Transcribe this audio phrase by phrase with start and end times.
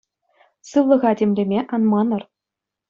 [0.69, 2.21] Сывлӑха тимлеме ан манӑр.